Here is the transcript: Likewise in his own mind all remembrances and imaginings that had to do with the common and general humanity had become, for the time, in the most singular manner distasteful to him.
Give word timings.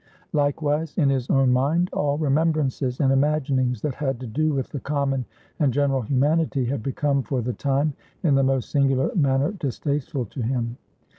Likewise 0.33 0.97
in 0.97 1.11
his 1.11 1.29
own 1.29 1.53
mind 1.53 1.87
all 1.93 2.17
remembrances 2.17 2.99
and 2.99 3.13
imaginings 3.13 3.83
that 3.83 3.93
had 3.93 4.19
to 4.19 4.25
do 4.25 4.51
with 4.51 4.69
the 4.69 4.79
common 4.79 5.25
and 5.59 5.71
general 5.71 6.01
humanity 6.01 6.65
had 6.65 6.81
become, 6.81 7.21
for 7.21 7.39
the 7.43 7.53
time, 7.53 7.93
in 8.23 8.33
the 8.33 8.41
most 8.41 8.71
singular 8.71 9.13
manner 9.15 9.51
distasteful 9.51 10.25
to 10.25 10.41
him. 10.41 10.75